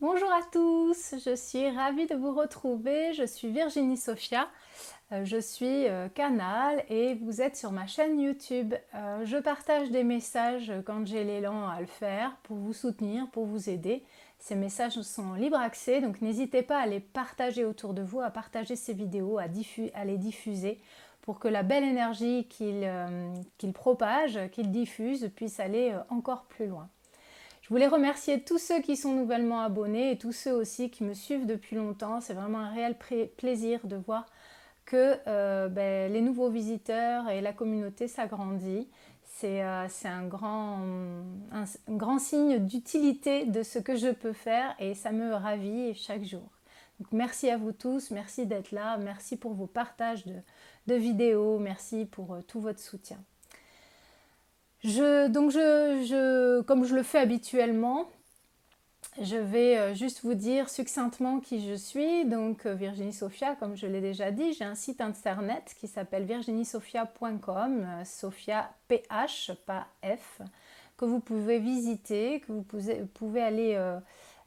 Bonjour 0.00 0.32
à 0.32 0.40
tous, 0.50 1.14
je 1.22 1.36
suis 1.36 1.68
ravie 1.68 2.06
de 2.06 2.14
vous 2.14 2.34
retrouver. 2.34 3.12
Je 3.12 3.24
suis 3.24 3.50
Virginie 3.50 3.98
Sophia, 3.98 4.48
euh, 5.12 5.26
je 5.26 5.36
suis 5.36 5.88
euh, 5.88 6.08
canal 6.08 6.82
et 6.88 7.16
vous 7.16 7.42
êtes 7.42 7.54
sur 7.54 7.70
ma 7.70 7.86
chaîne 7.86 8.18
YouTube. 8.18 8.72
Euh, 8.94 9.26
je 9.26 9.36
partage 9.36 9.90
des 9.90 10.02
messages 10.02 10.72
quand 10.86 11.06
j'ai 11.06 11.22
l'élan 11.22 11.68
à 11.68 11.80
le 11.82 11.86
faire 11.86 12.34
pour 12.44 12.56
vous 12.56 12.72
soutenir, 12.72 13.28
pour 13.28 13.44
vous 13.44 13.68
aider. 13.68 14.02
Ces 14.38 14.54
messages 14.54 14.98
sont 15.02 15.34
libre 15.34 15.58
accès, 15.58 16.00
donc 16.00 16.22
n'hésitez 16.22 16.62
pas 16.62 16.78
à 16.78 16.86
les 16.86 17.00
partager 17.00 17.66
autour 17.66 17.92
de 17.92 18.00
vous, 18.00 18.22
à 18.22 18.30
partager 18.30 18.76
ces 18.76 18.94
vidéos, 18.94 19.36
à, 19.36 19.48
les 19.48 20.16
diffuser 20.16 20.80
pour 21.20 21.38
que 21.38 21.48
la 21.48 21.62
belle 21.62 21.84
énergie 21.84 22.48
qu'il 22.48 23.72
propage, 23.74 24.40
qu'il 24.50 24.70
diffuse, 24.70 25.30
puisse 25.36 25.60
aller 25.60 25.94
encore 26.08 26.44
plus 26.44 26.68
loin. 26.68 26.88
Je 27.70 27.74
voulais 27.76 27.86
remercier 27.86 28.42
tous 28.42 28.58
ceux 28.58 28.80
qui 28.80 28.96
sont 28.96 29.14
nouvellement 29.14 29.60
abonnés 29.60 30.10
et 30.10 30.18
tous 30.18 30.32
ceux 30.32 30.52
aussi 30.52 30.90
qui 30.90 31.04
me 31.04 31.14
suivent 31.14 31.46
depuis 31.46 31.76
longtemps. 31.76 32.20
C'est 32.20 32.34
vraiment 32.34 32.58
un 32.58 32.70
réel 32.70 32.96
plaisir 33.36 33.86
de 33.86 33.94
voir 33.94 34.26
que 34.86 35.16
euh, 35.28 35.68
ben, 35.68 36.12
les 36.12 36.20
nouveaux 36.20 36.50
visiteurs 36.50 37.28
et 37.28 37.40
la 37.40 37.52
communauté 37.52 38.08
s'agrandit. 38.08 38.88
C'est 39.22 39.62
euh, 39.62 39.86
un, 40.02 40.26
grand, 40.26 42.18
signe 42.18 42.58
d'utilité 42.58 43.46
de 43.46 43.62
ce 43.62 43.78
que 43.78 43.94
je 43.94 44.08
peux 44.08 44.32
faire 44.32 44.74
et 44.80 44.96
ça 44.96 45.12
me 45.12 45.32
ravit 45.32 45.94
chaque 45.94 46.24
jour. 46.24 46.50
Merci 47.12 47.50
à 47.50 47.56
vous 47.56 47.70
tous, 47.70 48.10
merci 48.10 48.46
d'être 48.46 48.72
là, 48.72 48.96
merci 48.96 49.36
pour 49.36 49.54
vos 49.54 49.68
partages 49.68 50.24
de, 50.26 50.94
vidéos, 50.96 51.60
merci 51.60 52.04
pour 52.04 52.34
euh, 52.34 52.40
tout 52.42 52.60
votre 52.60 52.80
soutien. 52.80 53.22
Je, 54.82 55.28
donc 55.28 55.50
je, 55.50 56.62
comme 56.62 56.84
je 56.84 56.94
le 56.94 57.02
fais 57.02 57.18
habituellement, 57.18 58.06
je 59.20 59.36
vais 59.36 59.76
euh, 59.76 59.94
juste 59.94 60.20
vous 60.22 60.34
dire 60.34 60.70
succinctement 60.70 61.40
qui 61.40 61.66
je 61.66 61.74
suis. 61.74 62.24
Donc 62.24 62.64
euh, 62.64 62.74
Virginie 62.74 63.12
Sophia, 63.12 63.56
comme 63.56 63.76
je 63.76 63.86
l'ai 63.86 64.00
déjà 64.00 64.30
dit, 64.30 64.52
j'ai 64.52 64.64
un 64.64 64.74
site 64.74 65.00
internet 65.00 65.74
qui 65.78 65.88
s'appelle 65.88 66.24
virginiesophia.com, 66.24 67.86
euh, 67.86 68.04
Sophia 68.04 68.70
PH, 68.88 69.52
pas 69.66 69.88
F, 70.02 70.40
que 70.96 71.04
vous 71.04 71.20
pouvez 71.20 71.58
visiter, 71.58 72.40
que 72.40 72.52
vous 72.52 72.62
pouvez, 72.62 73.42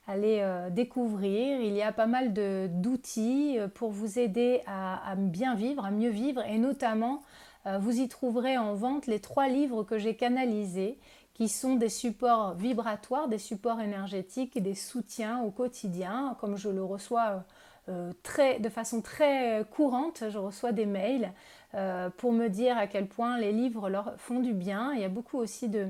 aller, 0.07 0.67
découvrir. 0.71 1.61
Il 1.61 1.73
y 1.73 1.81
a 1.81 1.91
pas 1.91 2.05
mal 2.05 2.33
d'outils 2.33 3.57
pour 3.75 3.91
vous 3.91 4.19
aider 4.19 4.61
à, 4.65 5.11
à, 5.11 5.15
bien 5.15 5.55
vivre, 5.55 5.85
à 5.85 5.91
mieux 5.91 6.09
vivre 6.09 6.43
et 6.45 6.57
notamment 6.57 7.23
vous 7.65 7.99
y 7.99 8.07
trouverez 8.09 8.57
en 8.57 8.73
vente 8.73 9.07
les 9.07 9.19
trois 9.19 9.47
livres 9.47 9.83
que 9.83 9.97
j'ai 9.97 10.15
canalisés, 10.15 10.97
qui 11.33 11.49
sont 11.49 11.75
des 11.75 11.89
supports 11.89 12.53
vibratoires, 12.53 13.27
des 13.27 13.37
supports 13.37 13.81
énergétiques 13.81 14.61
des 14.61 14.75
soutiens 14.75 15.41
au 15.41 15.49
quotidien, 15.49 16.37
comme 16.39 16.57
je 16.57 16.69
le 16.69 16.83
reçois 16.83 17.43
euh, 17.89 18.11
très, 18.21 18.59
de 18.59 18.69
façon 18.69 19.01
très 19.01 19.65
courante, 19.71 20.23
je 20.29 20.37
reçois 20.37 20.71
des 20.71 20.85
mails 20.85 21.33
euh, 21.73 22.09
pour 22.17 22.31
me 22.31 22.49
dire 22.49 22.77
à 22.77 22.87
quel 22.87 23.07
point 23.07 23.37
les 23.37 23.51
livres 23.51 23.89
leur 23.89 24.13
font 24.17 24.39
du 24.39 24.53
bien. 24.53 24.93
Il 24.93 25.01
y 25.01 25.03
a 25.03 25.09
beaucoup 25.09 25.37
aussi 25.37 25.69
de, 25.69 25.87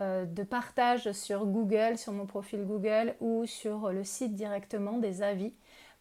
de 0.00 0.42
partage 0.44 1.10
sur 1.12 1.46
Google, 1.46 1.98
sur 1.98 2.12
mon 2.12 2.26
profil 2.26 2.64
Google 2.64 3.14
ou 3.20 3.44
sur 3.46 3.90
le 3.90 4.04
site 4.04 4.34
directement 4.34 4.98
des 4.98 5.22
avis 5.22 5.52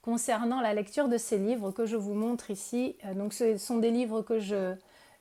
concernant 0.01 0.61
la 0.61 0.73
lecture 0.73 1.09
de 1.09 1.17
ces 1.17 1.37
livres 1.37 1.71
que 1.71 1.85
je 1.85 1.97
vous 1.97 2.13
montre 2.13 2.51
ici. 2.51 2.95
Donc 3.15 3.33
ce 3.33 3.57
sont 3.57 3.77
des 3.77 3.91
livres 3.91 4.21
que 4.21 4.39
je 4.39 4.75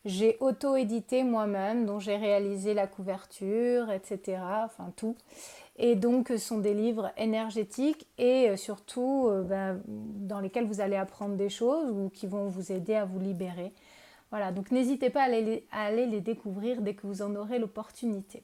j'ai 0.05 0.37
auto-édité 0.41 1.23
moi-même, 1.25 1.87
dont 1.87 1.99
j'ai 1.99 2.17
réalisé 2.17 2.75
la 2.75 2.87
couverture, 2.87 3.91
etc. 3.91 4.39
Enfin 4.65 4.93
tout. 4.97 5.17
Et 5.79 5.95
donc, 5.95 6.29
ce 6.29 6.39
sont 6.39 6.59
des 6.59 6.75
livres 6.75 7.13
énergétiques 7.17 8.07
et 8.19 8.51
euh, 8.51 8.57
surtout 8.57 9.29
euh, 9.29 9.43
ben, 9.43 9.81
dans 9.87 10.41
lesquels 10.41 10.67
vous 10.67 10.81
allez 10.81 10.97
apprendre 10.97 11.37
des 11.37 11.49
choses 11.49 11.91
ou 11.91 12.11
qui 12.11 12.27
vont 12.27 12.49
vous 12.49 12.73
aider 12.73 12.95
à 12.95 13.05
vous 13.05 13.21
libérer. 13.21 13.73
Voilà, 14.31 14.51
donc 14.51 14.73
n'hésitez 14.73 15.09
pas 15.09 15.23
à 15.23 15.25
aller, 15.25 16.07
les 16.07 16.21
découvrir 16.21 16.83
dès 16.83 16.95
que 16.95 17.07
vous 17.07 17.23
en 17.23 17.35
aurez 17.37 17.59
l'opportunité. 17.59 18.43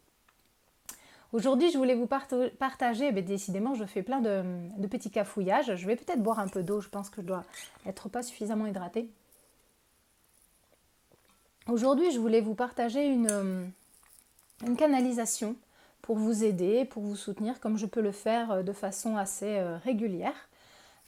Aujourd'hui, 1.33 1.73
je 1.73 1.79
voulais 1.79 1.97
vous 1.97 2.07
partager, 2.07 3.11
ben, 3.11 3.25
décidément, 3.25 3.75
je 3.75 3.85
fais 3.85 4.03
plein 4.03 4.21
de, 4.21 4.45
de 4.79 4.87
petits 4.87 5.11
cafouillages. 5.11 5.75
Je 5.75 5.87
vais 5.87 5.97
peut-être 5.97 6.23
boire 6.23 6.39
un 6.39 6.47
peu 6.47 6.63
d'eau, 6.63 6.81
je 6.81 6.89
pense 6.89 7.11
que 7.11 7.21
je 7.21 7.27
dois 7.27 7.43
être 7.85 8.09
pas 8.09 8.23
suffisamment 8.23 8.67
hydratée. 8.67 9.11
Aujourd'hui, 11.67 12.11
je 12.11 12.19
voulais 12.19 12.43
vous 12.43 12.55
partager 12.55 13.07
une, 13.07 13.31
euh, 13.31 13.65
une, 14.67 14.77
canalisation 14.77 15.57
pour 16.03 16.17
vous 16.17 16.45
aider, 16.45 16.85
pour 16.85 17.03
vous 17.03 17.17
soutenir, 17.17 17.59
comme 17.59 17.79
je 17.79 17.87
peux 17.87 18.03
le 18.03 18.13
faire 18.13 18.51
euh, 18.51 18.63
de 18.63 18.73
façon 18.73 19.17
assez 19.17 19.57
euh, 19.57 19.79
régulière. 19.79 20.35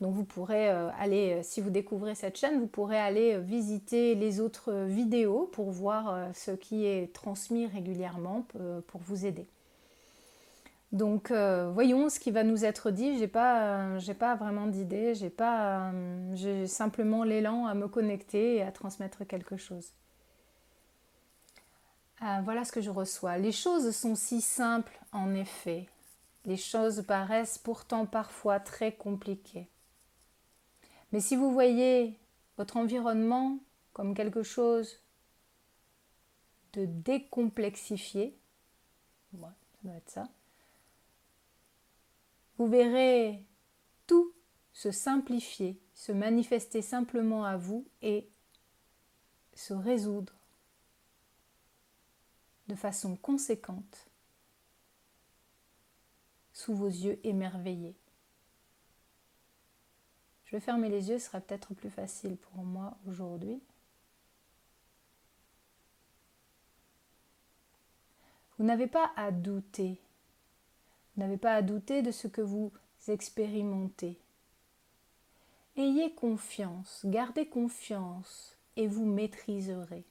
Donc 0.00 0.15
vous 0.15 0.25
pourrez 0.25 0.69
aller, 0.69 1.43
si 1.43 1.62
vous 1.62 1.71
découvrez 1.71 2.15
cette 2.15 2.37
chaîne, 2.37 2.61
vous 2.61 2.67
pourrez 2.67 2.99
aller 2.99 3.39
visiter 3.39 4.15
les 4.15 4.41
autres 4.41 4.71
vidéos 4.84 5.49
pour 5.53 5.71
voir 5.71 6.34
ce 6.34 6.50
qui 6.50 6.84
est 6.84 7.15
transmis 7.15 7.67
régulièrement 7.67 8.47
pour 8.88 9.00
vous 9.00 9.25
aider. 9.25 9.47
Donc 10.93 11.33
voyons 11.33 12.11
ce 12.11 12.21
qui 12.21 12.31
va 12.31 12.44
nous 12.44 12.67
être 12.67 12.91
dit. 12.91 13.17
J'ai 13.19 13.27
pas, 13.27 13.97
pas 14.19 14.34
vraiment 14.34 14.67
d'idée. 14.67 15.15
J'ai 15.15 15.31
pas, 15.31 15.91
j'ai 16.34 16.67
simplement 16.67 17.25
l'élan 17.25 17.65
à 17.65 17.73
me 17.73 17.88
connecter 17.88 18.56
et 18.56 18.62
à 18.62 18.73
transmettre 18.73 19.27
quelque 19.27 19.56
chose. 19.56 19.94
Ah, 22.21 22.41
voilà 22.43 22.65
ce 22.65 22.72
que 22.72 22.81
je 22.81 22.91
reçois. 22.91 23.38
Les 23.38 23.53
choses 23.53 23.94
sont 23.94 24.15
si 24.15 24.41
simples, 24.41 24.99
en 25.12 25.34
effet. 25.34 25.88
Les 26.44 26.56
choses 26.56 27.04
paraissent 27.06 27.59
pourtant 27.59 28.06
parfois 28.06 28.60
très 28.60 28.93
compliquées. 28.93 29.69
Mais 31.12 31.21
si 31.21 31.37
vous 31.37 31.53
voyez 31.53 32.19
votre 32.56 32.76
environnement 32.76 33.59
comme 33.93 34.15
quelque 34.15 34.43
chose 34.43 35.00
de 36.72 36.87
décomplexifié, 36.87 38.38
vous 42.59 42.66
verrez 42.66 43.44
tout 44.06 44.32
se 44.72 44.91
simplifier, 44.91 45.81
se 45.94 46.12
manifester 46.12 46.82
simplement 46.82 47.44
à 47.44 47.56
vous 47.56 47.87
et 48.03 48.28
se 49.55 49.75
résoudre 49.75 50.36
de 52.69 52.75
façon 52.75 53.16
conséquente 53.16 54.06
sous 56.53 56.75
vos 56.75 56.88
yeux 56.88 57.19
émerveillés. 57.25 57.94
Je 60.47 60.53
vais 60.53 60.60
fermer 60.60 60.88
les 60.88 61.09
yeux, 61.09 61.19
ce 61.19 61.26
sera 61.26 61.41
peut-être 61.41 61.75
plus 61.75 61.91
facile 61.91 62.37
pour 62.37 62.65
moi 62.65 62.97
aujourd'hui. 63.09 63.60
Vous 68.59 68.65
n'avez 68.65 68.87
pas 68.87 69.12
à 69.16 69.32
douter. 69.32 70.00
Vous 71.15 71.22
n'avez 71.22 71.37
pas 71.37 71.55
à 71.55 71.62
douter 71.62 72.03
de 72.03 72.10
ce 72.10 72.26
que 72.26 72.41
vous 72.41 72.72
expérimentez. 73.09 74.19
Ayez 75.76 76.14
confiance, 76.14 77.02
gardez 77.05 77.46
confiance 77.46 78.56
et 78.76 78.87
vous 78.87 79.05
maîtriserez. 79.05 80.05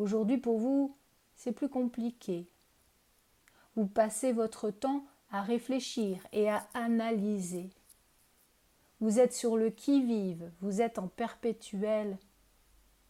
Aujourd'hui, 0.00 0.38
pour 0.38 0.58
vous, 0.58 0.96
c'est 1.36 1.52
plus 1.52 1.68
compliqué. 1.68 2.48
Vous 3.76 3.84
passez 3.86 4.32
votre 4.32 4.70
temps 4.70 5.04
à 5.30 5.42
réfléchir 5.42 6.26
et 6.32 6.48
à 6.48 6.66
analyser. 6.72 7.68
Vous 9.00 9.18
êtes 9.18 9.34
sur 9.34 9.58
le 9.58 9.68
qui-vive, 9.68 10.50
vous 10.62 10.80
êtes 10.80 10.98
en 10.98 11.06
perpétuelle 11.06 12.16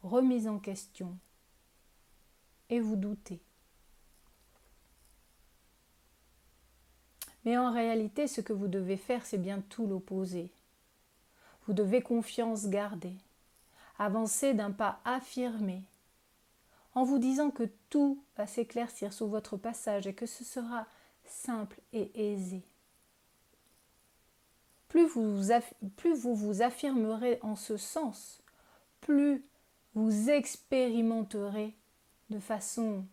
remise 0.02 0.48
en 0.48 0.58
question. 0.58 1.16
Et 2.70 2.80
vous 2.80 2.96
doutez. 2.96 3.40
Mais 7.44 7.56
en 7.56 7.72
réalité, 7.72 8.26
ce 8.26 8.40
que 8.40 8.52
vous 8.52 8.66
devez 8.66 8.96
faire, 8.96 9.24
c'est 9.24 9.38
bien 9.38 9.60
tout 9.68 9.86
l'opposé. 9.86 10.50
Vous 11.68 11.72
devez 11.72 12.02
confiance 12.02 12.66
garder, 12.66 13.14
avancer 13.96 14.54
d'un 14.54 14.72
pas 14.72 15.00
affirmé, 15.04 15.84
en 17.00 17.04
vous 17.04 17.18
disant 17.18 17.50
que 17.50 17.62
tout 17.88 18.22
va 18.36 18.46
s'éclaircir 18.46 19.14
sous 19.14 19.26
votre 19.26 19.56
passage 19.56 20.06
et 20.06 20.12
que 20.12 20.26
ce 20.26 20.44
sera 20.44 20.86
simple 21.24 21.80
et 21.94 22.10
aisé. 22.14 22.62
plus 24.88 25.06
vous, 25.06 25.40
vous 26.14 26.34
vous 26.34 26.60
affirmerez 26.60 27.38
en 27.40 27.56
ce 27.56 27.78
sens, 27.78 28.42
plus 29.00 29.42
vous 29.94 30.28
expérimenterez 30.28 31.74
de 32.28 32.38
façon 32.38 33.06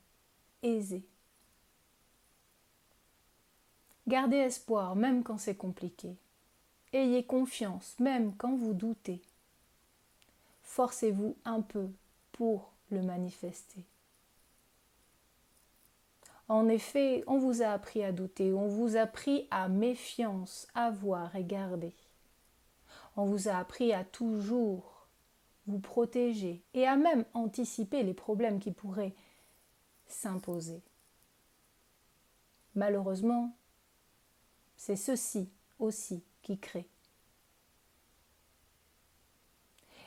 aisée. 0.63 1.07
Gardez 4.05 4.35
espoir 4.35 4.97
même 4.97 5.23
quand 5.23 5.37
c'est 5.37 5.55
compliqué. 5.55 6.17
Ayez 6.91 7.25
confiance 7.25 7.95
même 7.99 8.35
quand 8.35 8.53
vous 8.53 8.73
doutez. 8.73 9.21
Forcez-vous 10.63 11.37
un 11.45 11.61
peu 11.61 11.87
pour 12.33 12.73
le 12.89 13.01
manifester. 13.01 13.85
En 16.49 16.69
effet, 16.69 17.23
on 17.27 17.37
vous 17.37 17.61
a 17.61 17.67
appris 17.67 18.03
à 18.03 18.11
douter, 18.11 18.53
on 18.53 18.67
vous 18.67 18.95
a 18.95 19.01
appris 19.01 19.47
à 19.51 19.67
méfiance, 19.67 20.67
à 20.73 20.91
voir 20.91 21.35
et 21.35 21.43
garder. 21.43 21.93
On 23.17 23.25
vous 23.25 23.49
a 23.49 23.55
appris 23.55 23.91
à 23.93 24.05
toujours 24.05 25.07
vous 25.65 25.79
protéger 25.79 26.63
et 26.73 26.87
à 26.87 26.95
même 26.95 27.25
anticiper 27.33 28.03
les 28.03 28.13
problèmes 28.13 28.59
qui 28.59 28.71
pourraient 28.71 29.13
s'imposer. 30.07 30.81
Malheureusement, 32.75 33.57
c'est 34.77 34.95
ceci 34.95 35.49
aussi 35.79 36.23
qui 36.43 36.57
crée. 36.57 36.87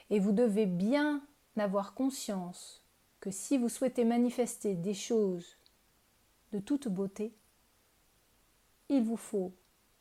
Et 0.08 0.18
vous 0.18 0.32
devez 0.32 0.66
bien 0.66 1.22
avoir 1.56 1.94
conscience 1.94 2.84
que 3.20 3.30
si 3.30 3.58
vous 3.58 3.68
souhaitez 3.68 4.04
manifester 4.04 4.74
des 4.74 4.94
choses 4.94 5.56
de 6.52 6.58
toute 6.58 6.88
beauté, 6.88 7.34
il 8.88 9.04
vous 9.04 9.16
faut 9.16 9.52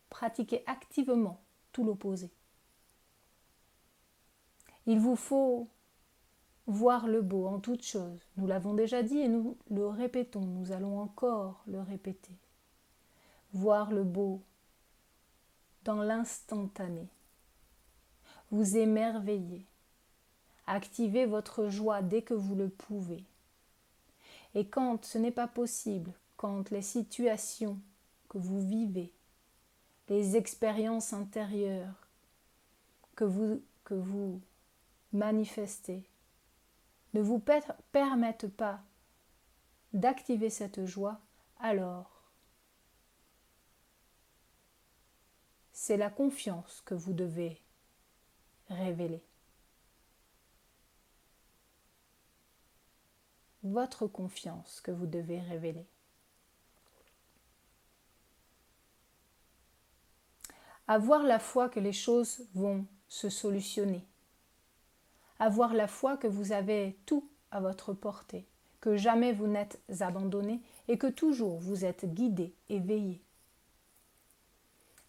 pratiquer 0.10 0.64
activement 0.66 1.42
tout 1.72 1.84
l'opposé. 1.84 2.32
Il 4.86 5.00
vous 5.00 5.16
faut 5.16 5.68
voir 6.66 7.08
le 7.08 7.22
beau 7.22 7.48
en 7.48 7.60
toute 7.60 7.84
chose. 7.84 8.20
Nous 8.38 8.48
l'avons 8.48 8.74
déjà 8.74 9.04
dit 9.04 9.20
et 9.20 9.28
nous 9.28 9.58
le 9.70 9.88
répétons, 9.88 10.42
nous 10.42 10.72
allons 10.72 11.00
encore 11.00 11.62
le 11.68 11.82
répéter. 11.82 12.34
Voir 13.54 13.92
le 13.92 14.04
beau 14.04 14.42
dans 15.84 16.02
l'instantané. 16.02 17.08
Vous 18.52 18.78
émerveiller. 18.78 19.69
Activez 20.72 21.26
votre 21.26 21.68
joie 21.70 22.04
dès 22.04 22.22
que 22.22 22.36
vous 22.36 22.54
le 22.54 22.70
pouvez. 22.70 23.24
Et 24.54 24.68
quand 24.68 25.04
ce 25.04 25.18
n'est 25.18 25.32
pas 25.32 25.48
possible, 25.48 26.12
quand 26.38 26.70
les 26.70 26.84
situations 26.84 27.80
que 28.30 28.38
vous 28.38 28.62
vivez, 28.62 29.12
les 30.10 30.38
expériences 30.38 31.12
intérieures 31.12 32.08
que 33.16 33.24
vous, 33.24 33.64
que 33.84 33.96
vous 33.96 34.40
manifestez 35.12 36.04
ne 37.16 37.22
vous 37.22 37.42
permettent 37.92 38.56
pas 38.56 38.80
d'activer 39.92 40.52
cette 40.52 40.86
joie, 40.86 41.20
alors 41.60 42.12
c'est 45.74 45.98
la 45.98 46.12
confiance 46.12 46.84
que 46.86 46.94
vous 46.94 47.14
devez 47.14 47.60
révéler. 48.70 49.24
Votre 53.70 54.08
confiance 54.08 54.82
que 54.82 54.90
vous 54.90 55.06
devez 55.06 55.40
révéler. 55.42 55.86
Avoir 60.88 61.22
la 61.22 61.38
foi 61.38 61.70
que 61.70 61.80
les 61.80 61.94
choses 61.94 62.48
vont 62.56 62.88
se 63.08 63.30
solutionner. 63.30 64.04
Avoir 65.38 65.76
la 65.76 65.88
foi 65.88 66.18
que 66.18 66.26
vous 66.26 66.52
avez 66.52 66.98
tout 67.06 67.30
à 67.52 67.62
votre 67.62 67.94
portée, 67.94 68.48
que 68.82 68.98
jamais 68.98 69.34
vous 69.34 69.46
n'êtes 69.46 69.80
abandonné 70.00 70.62
et 70.88 70.98
que 70.98 71.06
toujours 71.06 71.60
vous 71.60 71.86
êtes 71.86 72.12
guidé 72.12 72.56
et 72.70 72.80
veillé. 72.80 73.22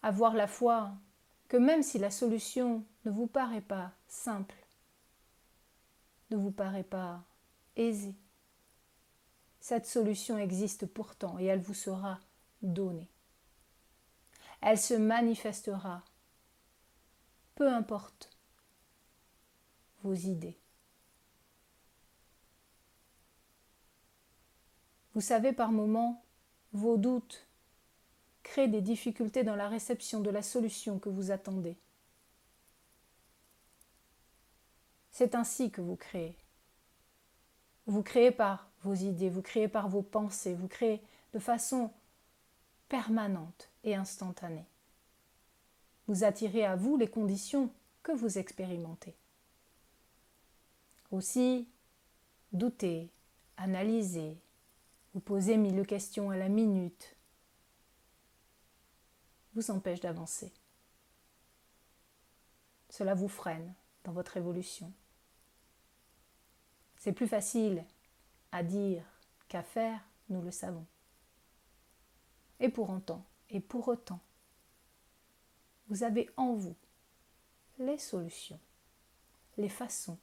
Avoir 0.03 0.35
la 0.35 0.45
foi 0.45 0.91
que 1.47 1.57
même 1.57 1.81
si 1.81 1.97
la 1.97 2.11
solution 2.11 2.85
ne 3.05 3.11
vous 3.11 3.25
paraît 3.25 3.59
pas 3.59 3.91
simple, 4.07 4.55
ne 6.29 6.37
vous 6.37 6.51
paraît 6.51 6.83
pas 6.83 7.23
aisée, 7.75 8.13
cette 9.61 9.85
solution 9.85 10.37
existe 10.37 10.85
pourtant 10.85 11.39
et 11.39 11.45
elle 11.45 11.61
vous 11.61 11.73
sera 11.73 12.19
donnée 12.61 13.07
elle 14.61 14.79
se 14.79 14.93
manifestera, 14.93 16.03
peu 17.55 17.67
importe 17.67 18.29
vos 20.03 20.13
idées. 20.13 20.57
Vous 25.13 25.21
savez, 25.21 25.51
par 25.51 25.71
moments, 25.71 26.23
vos 26.71 26.97
doutes 26.97 27.47
créent 28.43 28.69
des 28.69 28.81
difficultés 28.81 29.43
dans 29.43 29.55
la 29.55 29.67
réception 29.67 30.21
de 30.21 30.29
la 30.29 30.41
solution 30.41 30.99
que 30.99 31.09
vous 31.09 31.31
attendez. 31.31 31.77
C'est 35.11 35.35
ainsi 35.35 35.69
que 35.69 35.81
vous 35.81 35.97
créez. 35.97 36.37
Vous 37.87 38.03
créez 38.03 38.31
par 38.31 38.70
vos 38.83 38.93
idées, 38.93 39.29
vous 39.29 39.41
créez 39.41 39.67
par 39.67 39.89
vos 39.89 40.01
pensées, 40.01 40.53
vous 40.55 40.67
créez 40.67 41.01
de 41.33 41.39
façon 41.39 41.91
permanente 42.89 43.69
et 43.83 43.95
instantanée. 43.95 44.65
Vous 46.07 46.23
attirez 46.23 46.65
à 46.65 46.75
vous 46.75 46.97
les 46.97 47.07
conditions 47.07 47.69
que 48.03 48.11
vous 48.11 48.37
expérimentez. 48.37 49.15
Aussi, 51.11 51.67
doutez, 52.51 53.09
analysez, 53.57 54.37
vous 55.13 55.19
posez 55.19 55.57
mille 55.57 55.85
questions 55.85 56.31
à 56.31 56.37
la 56.37 56.49
minute, 56.49 57.15
vous 59.53 59.71
empêche 59.71 59.99
d'avancer. 59.99 60.51
Cela 62.89 63.13
vous 63.13 63.27
freine 63.27 63.73
dans 64.03 64.11
votre 64.11 64.37
évolution. 64.37 64.91
C'est 66.97 67.13
plus 67.13 67.27
facile 67.27 67.83
à 68.51 68.63
dire 68.63 69.03
qu'à 69.47 69.63
faire, 69.63 70.01
nous 70.29 70.41
le 70.41 70.51
savons. 70.51 70.85
Et 72.59 72.69
pour 72.69 72.89
autant, 72.89 73.25
et 73.49 73.59
pour 73.59 73.87
autant, 73.87 74.19
vous 75.87 76.03
avez 76.03 76.29
en 76.37 76.53
vous 76.53 76.75
les 77.79 77.97
solutions, 77.97 78.59
les 79.57 79.69
façons, 79.69 80.17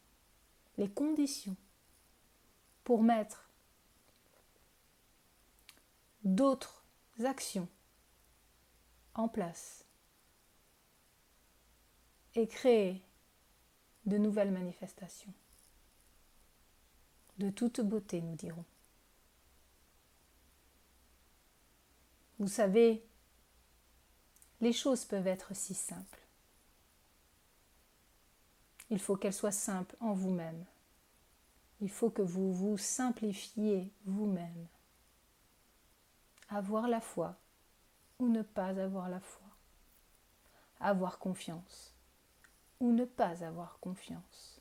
les 0.76 0.88
conditions 0.88 1.57
pour 2.85 3.02
mettre 3.02 3.50
d'autres 6.25 6.85
actions 7.25 7.69
en 9.14 9.29
place 9.29 9.85
et 12.35 12.47
créer 12.47 13.02
de 14.07 14.17
nouvelles 14.17 14.52
manifestations. 14.52 15.33
De 17.38 17.50
toute 17.50 17.80
beauté, 17.80 18.21
nous 18.21 18.35
dirons. 18.35 18.64
Vous 22.38 22.49
savez, 22.49 23.04
les 24.61 24.73
choses 24.73 25.04
peuvent 25.04 25.26
être 25.26 25.54
si 25.54 25.75
simples. 25.75 26.21
Il 28.90 28.99
faut 28.99 29.16
qu'elles 29.16 29.35
soient 29.35 29.52
simples 29.52 29.97
en 30.00 30.12
vous-même. 30.12 30.64
Il 31.80 31.90
faut 31.90 32.11
que 32.11 32.23
vous 32.23 32.52
vous 32.52 32.78
simplifiez 32.78 33.92
vous-même. 34.04 34.66
Avoir 36.49 36.88
la 36.88 37.00
foi 37.00 37.37
ou 38.18 38.28
ne 38.28 38.42
pas 38.42 38.80
avoir 38.80 39.09
la 39.09 39.21
foi. 39.21 39.47
Avoir 40.80 41.18
confiance 41.18 41.95
ou 42.80 42.92
ne 42.92 43.04
pas 43.04 43.45
avoir 43.45 43.78
confiance. 43.80 44.58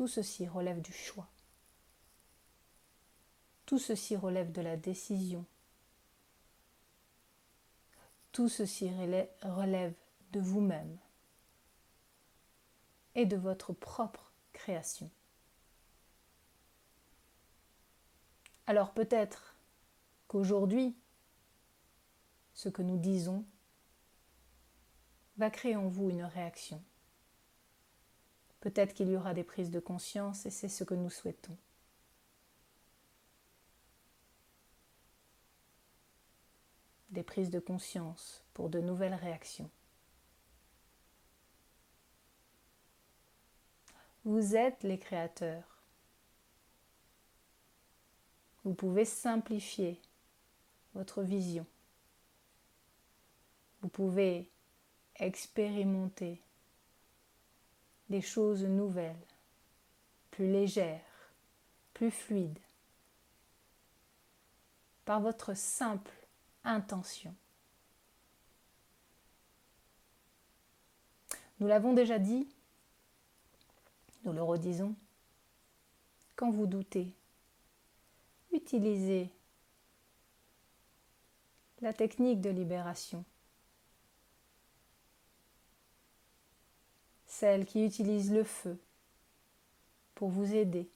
Tout 0.00 0.08
ceci 0.08 0.48
relève 0.48 0.80
du 0.80 0.94
choix. 0.94 1.28
Tout 3.66 3.78
ceci 3.78 4.16
relève 4.16 4.50
de 4.50 4.62
la 4.62 4.78
décision 4.78 5.44
tout 8.32 8.48
ceci 8.48 8.90
relève 9.42 9.94
de 10.32 10.40
vous-même 10.40 10.96
et 13.14 13.26
de 13.26 13.36
votre 13.36 13.74
propre 13.74 14.32
création. 14.54 15.10
Alors 18.66 18.94
peut-être 18.94 19.54
qu'aujourd'hui, 20.28 20.96
ce 22.54 22.70
que 22.70 22.80
nous 22.80 22.96
disons 22.96 23.44
va 25.36 25.50
créer 25.50 25.76
en 25.76 25.88
vous 25.88 26.08
une 26.08 26.24
réaction. 26.24 26.82
Peut-être 28.60 28.92
qu'il 28.92 29.08
y 29.08 29.16
aura 29.16 29.32
des 29.34 29.44
prises 29.44 29.70
de 29.70 29.80
conscience 29.80 30.44
et 30.46 30.50
c'est 30.50 30.68
ce 30.68 30.84
que 30.84 30.94
nous 30.94 31.10
souhaitons. 31.10 31.56
Des 37.08 37.22
prises 37.22 37.50
de 37.50 37.58
conscience 37.58 38.44
pour 38.54 38.68
de 38.68 38.80
nouvelles 38.80 39.14
réactions. 39.14 39.70
Vous 44.24 44.54
êtes 44.54 44.82
les 44.82 44.98
créateurs. 44.98 45.78
Vous 48.64 48.74
pouvez 48.74 49.06
simplifier 49.06 49.98
votre 50.94 51.22
vision. 51.22 51.66
Vous 53.80 53.88
pouvez 53.88 54.50
expérimenter 55.16 56.42
des 58.10 58.20
choses 58.20 58.64
nouvelles, 58.64 59.16
plus 60.32 60.50
légères, 60.50 61.00
plus 61.94 62.10
fluides, 62.10 62.58
par 65.04 65.20
votre 65.20 65.54
simple 65.54 66.12
intention. 66.64 67.34
Nous 71.60 71.66
l'avons 71.66 71.92
déjà 71.92 72.18
dit, 72.18 72.48
nous 74.24 74.32
le 74.32 74.42
redisons, 74.42 74.94
quand 76.34 76.50
vous 76.50 76.66
doutez, 76.66 77.14
utilisez 78.52 79.30
la 81.80 81.92
technique 81.92 82.40
de 82.40 82.50
libération. 82.50 83.24
Celle 87.40 87.64
qui 87.64 87.86
utilise 87.86 88.30
le 88.32 88.44
feu 88.44 88.78
pour 90.14 90.28
vous 90.28 90.54
aider 90.54 90.90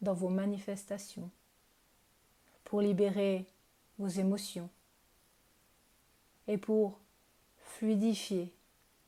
dans 0.00 0.12
vos 0.12 0.28
manifestations, 0.28 1.30
pour 2.64 2.80
libérer 2.80 3.46
vos 4.00 4.08
émotions 4.08 4.68
et 6.48 6.58
pour 6.58 6.98
fluidifier 7.58 8.52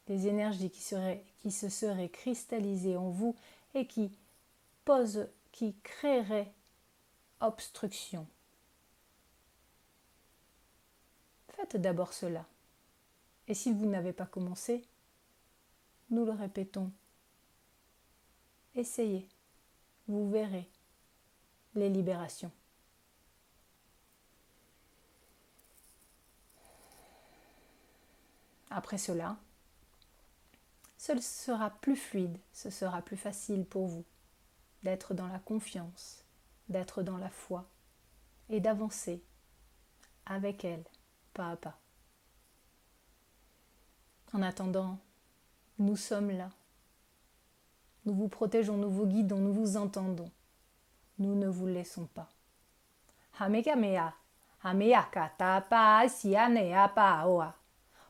les 0.06 0.28
énergies 0.28 0.70
qui 0.70 1.50
se 1.50 1.68
seraient 1.68 2.08
cristallisées 2.08 2.96
en 2.96 3.10
vous 3.10 3.34
et 3.74 3.88
qui 3.88 4.12
posent, 4.84 5.26
qui 5.50 5.74
créeraient 5.82 6.52
obstruction. 7.40 8.28
Faites 11.48 11.78
d'abord 11.78 12.12
cela. 12.12 12.46
Et 13.48 13.54
si 13.54 13.72
vous 13.72 13.86
n'avez 13.86 14.12
pas 14.12 14.26
commencé, 14.26 14.84
nous 16.10 16.24
le 16.24 16.32
répétons. 16.32 16.92
Essayez, 18.74 19.28
vous 20.08 20.30
verrez 20.30 20.68
les 21.74 21.88
libérations. 21.88 22.52
Après 28.70 28.98
cela, 28.98 29.36
ce 30.98 31.18
sera 31.20 31.70
plus 31.70 31.96
fluide, 31.96 32.38
ce 32.52 32.68
sera 32.68 33.00
plus 33.00 33.16
facile 33.16 33.64
pour 33.64 33.86
vous 33.86 34.04
d'être 34.82 35.14
dans 35.14 35.28
la 35.28 35.38
confiance, 35.38 36.24
d'être 36.68 37.02
dans 37.02 37.16
la 37.16 37.30
foi 37.30 37.68
et 38.48 38.60
d'avancer 38.60 39.22
avec 40.26 40.64
elle 40.64 40.84
pas 41.32 41.50
à 41.50 41.56
pas. 41.56 41.78
En 44.32 44.42
attendant, 44.42 44.98
nous 45.78 45.96
sommes 45.96 46.30
là. 46.30 46.50
Nous 48.04 48.14
vous 48.14 48.28
protégeons, 48.28 48.76
nous 48.76 48.90
vous 48.90 49.06
guidons, 49.06 49.38
nous 49.38 49.52
vous 49.52 49.76
entendons. 49.76 50.30
Nous 51.18 51.34
ne 51.34 51.48
vous 51.48 51.66
laissons 51.66 52.06
pas. 52.14 52.28
Hamekamea, 53.38 54.12
hameaka 54.64 55.30
tapa 55.38 56.08
sianea 56.08 56.88
paoa. 56.88 57.52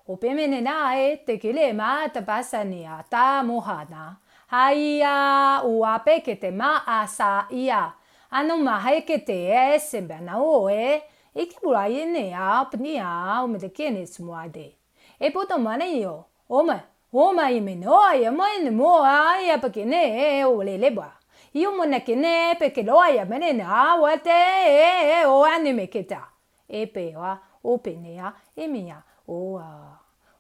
Opemenena 0.09 0.97
e 0.99 1.17
tekele 1.17 1.73
ma 1.73 2.09
tapasanea 2.09 3.05
ta 3.11 3.43
mohana. 3.43 4.17
Haia 4.51 5.63
uape 5.65 6.23
que 6.23 6.37
te 6.37 6.51
ma 6.51 6.85
asa 6.87 7.47
ia. 7.51 7.95
Ano 8.31 8.59
mahe 8.59 9.05
que 9.05 9.19
te 9.19 9.51
e 9.51 9.79
sebana 9.79 10.39
oe. 10.39 11.03
Iki 11.35 11.57
burai 11.63 12.07
ne 12.07 12.33
a 12.35 12.65
pni 12.71 12.99
a 12.99 13.43
o 13.43 13.49
me 13.49 13.59
te 13.59 13.69
kene 13.69 14.07
sumuade. 14.07 14.75
E 15.19 15.31
poto 15.31 15.59
mane 15.59 16.01
yo. 16.01 16.25
Ome, 16.49 16.81
o 17.13 17.33
mai 17.33 17.61
me 17.61 17.75
no 17.75 18.01
ai 18.03 18.29
mai 18.31 18.63
ne 18.63 18.71
mo 18.71 19.03
ai 19.03 19.51
apa 19.51 19.71
kene 19.71 20.41
e 20.41 20.45
o 20.45 20.63
le 20.63 20.77
le 20.79 20.91
ba. 20.91 21.13
Io 21.55 21.73
mo 21.73 21.85
na 21.85 22.01
kene 22.01 22.57
pe 22.59 22.71
ke 22.71 22.83
lo 22.83 23.01
ai 23.01 23.25
mene 23.25 23.53
na 23.53 23.97
wa 23.97 24.17
te 24.17 24.31
e 24.31 25.25
o 25.25 25.45
ane 25.45 25.73
me 25.73 25.87
keta. 25.89 26.23
E 26.69 26.87
pe 26.87 27.15
wa 27.17 27.39
o 27.63 27.79
pe 27.79 27.97
ne 27.97 28.19
a 28.21 28.35
e 28.55 28.67
me 28.67 28.91
a 28.91 29.03
o 29.27 29.57
a 29.59 29.71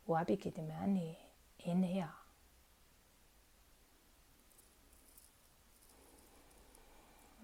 o 0.08 0.14
api 0.14 0.36
ke 0.36 0.50
te 0.50 0.62
mane 0.62 1.16
e 1.64 1.74
ne 1.74 2.02
a. 2.02 2.10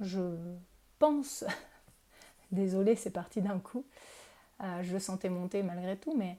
Je 0.02 0.20
pense, 0.98 1.44
désolée, 2.50 2.96
c'est 2.96 3.10
parti 3.10 3.40
d'un 3.40 3.60
coup, 3.60 3.84
euh, 4.62 4.82
je 4.82 4.92
le 4.92 4.98
sentais 4.98 5.28
monter 5.28 5.62
malgré 5.62 5.96
tout, 5.96 6.14
mais 6.16 6.38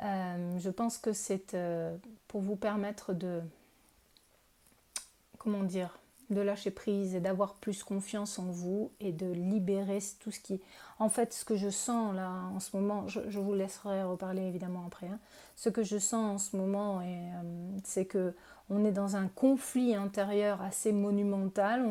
euh, 0.00 0.58
je 0.58 0.70
pense 0.70 0.98
que 0.98 1.12
c'est 1.12 1.54
euh, 1.54 1.96
pour 2.28 2.40
vous 2.40 2.56
permettre 2.56 3.12
de, 3.12 3.42
comment 5.38 5.64
dire, 5.64 5.98
de 6.30 6.40
lâcher 6.40 6.70
prise 6.70 7.14
et 7.14 7.20
d'avoir 7.20 7.54
plus 7.54 7.82
confiance 7.82 8.38
en 8.38 8.46
vous 8.50 8.90
et 9.00 9.12
de 9.12 9.26
libérer 9.26 9.98
tout 10.20 10.30
ce 10.30 10.40
qui... 10.40 10.60
En 10.98 11.08
fait, 11.08 11.32
ce 11.32 11.44
que 11.44 11.56
je 11.56 11.70
sens 11.70 12.14
là 12.14 12.30
en 12.54 12.60
ce 12.60 12.76
moment, 12.76 13.06
je, 13.08 13.38
vous 13.38 13.54
laisserai 13.54 14.02
reparler 14.02 14.42
évidemment 14.42 14.84
après, 14.86 15.06
hein. 15.06 15.18
ce 15.56 15.68
que 15.68 15.82
je 15.82 15.96
sens 15.96 16.34
en 16.34 16.38
ce 16.38 16.56
moment, 16.56 17.02
c'est 17.84 18.04
que 18.04 18.34
on 18.70 18.84
est 18.84 18.92
dans 18.92 19.16
un 19.16 19.28
conflit 19.28 19.94
intérieur 19.94 20.60
assez 20.60 20.92
monumental, 20.92 21.86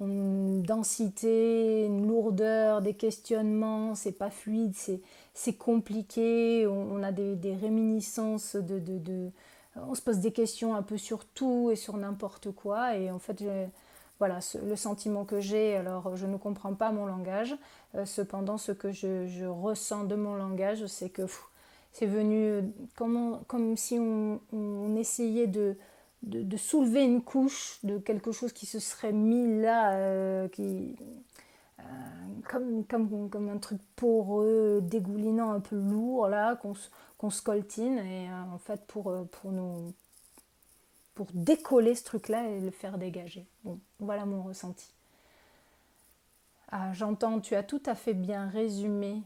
une 0.00 0.62
densité, 0.62 1.84
une 1.84 2.06
lourdeur, 2.06 2.80
des 2.80 2.94
questionnements, 2.94 3.94
c'est 3.94 4.16
pas 4.16 4.30
fluide, 4.30 4.74
c'est 5.34 5.52
compliqué, 5.54 6.66
on, 6.66 7.02
a 7.02 7.12
des, 7.12 7.54
réminiscences 7.54 8.56
de, 8.56 9.30
On 9.76 9.94
se 9.94 10.02
pose 10.02 10.18
des 10.18 10.32
questions 10.32 10.74
un 10.74 10.82
peu 10.82 10.98
sur 10.98 11.24
tout 11.24 11.70
et 11.70 11.76
sur 11.76 11.96
n'importe 11.96 12.50
quoi, 12.50 12.96
et 12.96 13.10
en 13.10 13.18
fait, 13.18 13.42
voilà 14.20 14.38
le 14.66 14.76
sentiment 14.76 15.24
que 15.24 15.40
j'ai, 15.40 15.76
alors 15.76 16.14
je 16.16 16.26
ne 16.26 16.36
comprends 16.36 16.74
pas 16.74 16.92
mon 16.92 17.06
langage, 17.06 17.56
euh, 17.94 18.04
cependant 18.04 18.58
ce 18.58 18.70
que 18.70 18.92
je, 18.92 19.46
ressens 19.46 20.04
de 20.04 20.14
mon 20.14 20.34
langage, 20.34 20.86
c'est 20.86 21.08
que 21.08 21.22
c'est 21.92 22.06
venu 22.06 22.62
comme, 22.96 23.40
comme 23.48 23.76
si 23.76 23.98
on 23.98 24.96
essayait 24.96 25.46
de 25.46 25.76
soulever 26.56 27.02
une 27.02 27.22
couche 27.22 27.78
de 27.82 27.98
quelque 27.98 28.30
chose 28.30 28.52
qui 28.52 28.66
se 28.66 28.78
serait 28.78 29.12
mis 29.12 29.60
là, 29.60 29.94
euh, 29.94 30.48
qui, 30.48 30.96
euh, 31.00 31.04
comme, 32.48 32.84
comme, 32.84 33.30
comme, 33.30 33.48
un 33.48 33.58
truc 33.58 33.80
poreux, 33.96 34.80
dégoulinant, 34.82 35.52
un 35.52 35.60
peu 35.60 35.76
lourd, 35.76 36.28
là, 36.28 36.56
qu'on 36.56 37.30
scoltine, 37.30 37.98
et 37.98 38.28
euh, 38.28 38.54
en 38.54 38.58
fait, 38.58 38.86
pour, 38.86 39.14
pour, 39.28 39.52
nous, 39.52 39.92
pour 41.14 41.26
décoller 41.34 41.94
ce 41.94 42.04
truc-là 42.04 42.48
et 42.48 42.60
le 42.60 42.70
faire 42.70 42.98
dégager. 42.98 43.46
Bon, 43.64 43.78
voilà 43.98 44.24
mon 44.24 44.42
ressenti. 44.42 44.92
Ah, 46.72 46.92
J'entends, 46.92 47.40
tu 47.40 47.54
as 47.54 47.62
tout 47.62 47.82
à 47.86 47.94
fait 47.94 48.14
bien 48.14 48.48
résumé 48.48 49.22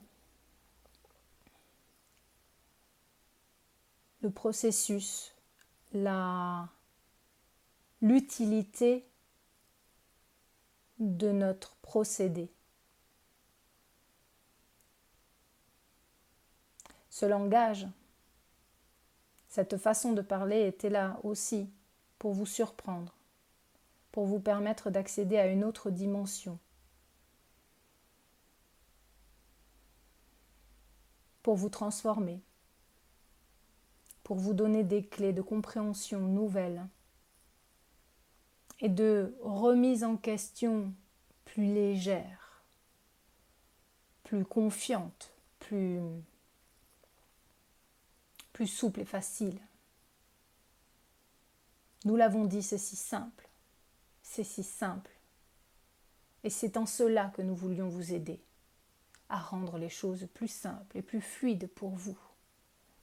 le 4.24 4.30
processus, 4.30 5.34
l'utilité 8.00 9.06
de 10.98 11.30
notre 11.30 11.76
procédé. 11.76 12.50
Ce 17.10 17.26
langage, 17.26 17.86
cette 19.48 19.76
façon 19.76 20.12
de 20.12 20.22
parler 20.22 20.66
était 20.66 20.90
là 20.90 21.18
aussi 21.22 21.70
pour 22.18 22.32
vous 22.32 22.46
surprendre, 22.46 23.14
pour 24.10 24.26
vous 24.26 24.40
permettre 24.40 24.90
d'accéder 24.90 25.38
à 25.38 25.46
une 25.46 25.62
autre 25.62 25.90
dimension, 25.90 26.58
pour 31.42 31.54
vous 31.54 31.68
transformer, 31.68 32.40
pour 34.24 34.38
vous 34.38 34.54
donner 34.54 34.82
des 34.82 35.04
clés 35.04 35.32
de 35.32 35.42
compréhension 35.42 36.20
nouvelles 36.20 36.84
et 38.80 38.88
de 38.88 39.36
remise 39.40 40.04
en 40.04 40.16
question 40.16 40.92
plus 41.44 41.72
légère, 41.72 42.62
plus 44.24 44.44
confiante, 44.44 45.32
plus, 45.60 46.00
souple 48.66 49.00
et 49.00 49.04
facile. 49.04 49.58
Nous 52.04 52.16
l'avons 52.16 52.44
dit, 52.44 52.62
c'est 52.62 52.78
si 52.78 52.96
simple, 52.96 53.48
c'est 54.22 54.44
si 54.44 54.62
simple. 54.62 55.10
Et 56.42 56.50
c'est 56.50 56.76
en 56.76 56.86
cela 56.86 57.32
que 57.34 57.42
nous 57.42 57.54
voulions 57.54 57.88
vous 57.88 58.12
aider, 58.12 58.40
à 59.28 59.38
rendre 59.38 59.78
les 59.78 59.88
choses 59.88 60.28
plus 60.34 60.48
simples 60.48 60.98
et 60.98 61.02
plus 61.02 61.22
fluides 61.22 61.68
pour 61.68 61.90
vous, 61.90 62.18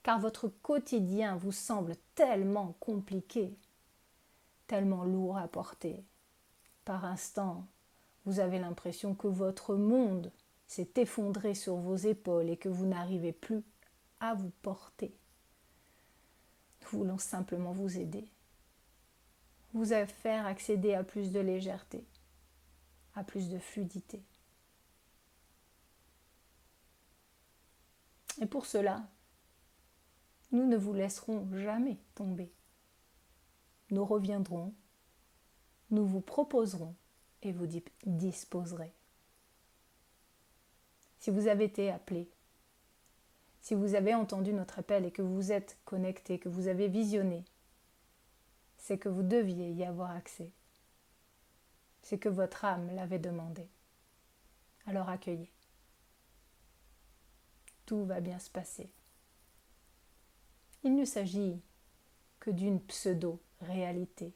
car 0.03 0.19
votre 0.19 0.47
quotidien 0.47 1.35
vous 1.37 1.51
semble 1.51 1.95
tellement 2.13 2.75
compliqué 2.79 3.55
tellement 4.71 5.03
lourd 5.03 5.37
à 5.37 5.49
porter. 5.49 6.01
Par 6.85 7.03
instant, 7.03 7.67
vous 8.23 8.39
avez 8.39 8.57
l'impression 8.57 9.15
que 9.15 9.27
votre 9.27 9.75
monde 9.75 10.31
s'est 10.65 10.93
effondré 10.95 11.55
sur 11.55 11.75
vos 11.75 11.97
épaules 11.97 12.49
et 12.49 12.55
que 12.55 12.69
vous 12.69 12.85
n'arrivez 12.85 13.33
plus 13.33 13.65
à 14.21 14.33
vous 14.33 14.53
porter. 14.61 15.13
Nous 16.81 16.99
voulons 16.99 17.17
simplement 17.17 17.73
vous 17.73 17.97
aider, 17.97 18.31
vous 19.73 19.87
faire 20.07 20.45
accéder 20.45 20.93
à 20.93 21.03
plus 21.03 21.33
de 21.33 21.41
légèreté, 21.41 22.05
à 23.15 23.25
plus 23.25 23.49
de 23.49 23.59
fluidité. 23.59 24.23
Et 28.39 28.45
pour 28.45 28.65
cela, 28.65 29.03
nous 30.53 30.65
ne 30.65 30.77
vous 30.77 30.93
laisserons 30.93 31.45
jamais 31.57 31.97
tomber. 32.15 32.53
Nous 33.91 34.05
reviendrons, 34.05 34.73
nous 35.89 36.05
vous 36.05 36.21
proposerons 36.21 36.95
et 37.41 37.51
vous 37.51 37.67
disposerez. 38.05 38.93
Si 41.19 41.29
vous 41.29 41.47
avez 41.47 41.65
été 41.65 41.91
appelé, 41.91 42.31
si 43.59 43.75
vous 43.75 43.93
avez 43.93 44.15
entendu 44.15 44.53
notre 44.53 44.79
appel 44.79 45.05
et 45.05 45.11
que 45.11 45.21
vous 45.21 45.51
êtes 45.51 45.77
connecté, 45.85 46.39
que 46.39 46.49
vous 46.49 46.67
avez 46.67 46.87
visionné, 46.87 47.45
c'est 48.77 48.97
que 48.97 49.09
vous 49.09 49.23
deviez 49.23 49.71
y 49.71 49.83
avoir 49.83 50.11
accès. 50.11 50.51
C'est 52.01 52.17
que 52.17 52.29
votre 52.29 52.65
âme 52.65 52.89
l'avait 52.95 53.19
demandé. 53.19 53.69
Alors 54.87 55.09
accueillez. 55.09 55.51
Tout 57.85 58.05
va 58.05 58.21
bien 58.21 58.39
se 58.39 58.49
passer. 58.49 58.91
Il 60.83 60.95
ne 60.95 61.05
s'agit 61.05 61.61
que 62.39 62.49
d'une 62.49 62.81
pseudo-réalité 63.61 64.33